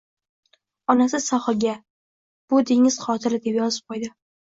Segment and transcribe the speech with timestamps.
[0.93, 1.75] Onasi sohilga,
[2.51, 4.15] "Bu dengiz qotil"- deb yozib qõydi